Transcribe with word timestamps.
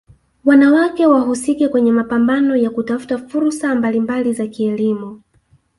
wanawake 0.45 1.05
wahusike 1.07 1.67
kwenye 1.67 1.91
mapambano 1.91 2.55
ya 2.55 2.69
kutafuta 2.69 3.17
fursa 3.17 3.75
mbalimbali 3.75 4.33
za 4.33 4.47
kielimu 4.47 5.21